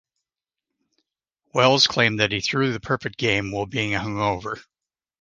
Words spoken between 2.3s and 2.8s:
he threw the